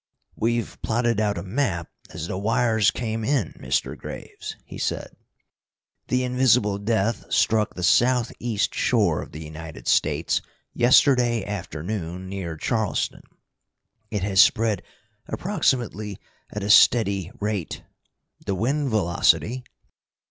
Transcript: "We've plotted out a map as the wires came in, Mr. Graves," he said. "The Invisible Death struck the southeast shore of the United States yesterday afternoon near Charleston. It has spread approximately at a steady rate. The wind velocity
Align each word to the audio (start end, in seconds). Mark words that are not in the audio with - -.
"We've 0.35 0.81
plotted 0.81 1.19
out 1.19 1.37
a 1.37 1.43
map 1.43 1.87
as 2.09 2.25
the 2.25 2.35
wires 2.39 2.89
came 2.89 3.23
in, 3.23 3.53
Mr. 3.59 3.95
Graves," 3.95 4.55
he 4.65 4.79
said. 4.79 5.15
"The 6.07 6.23
Invisible 6.23 6.79
Death 6.79 7.31
struck 7.31 7.75
the 7.75 7.83
southeast 7.83 8.73
shore 8.73 9.21
of 9.21 9.31
the 9.31 9.43
United 9.43 9.87
States 9.87 10.41
yesterday 10.73 11.45
afternoon 11.45 12.27
near 12.27 12.57
Charleston. 12.57 13.21
It 14.09 14.23
has 14.23 14.41
spread 14.41 14.81
approximately 15.27 16.17
at 16.51 16.63
a 16.63 16.71
steady 16.71 17.29
rate. 17.39 17.83
The 18.43 18.55
wind 18.55 18.89
velocity 18.89 19.63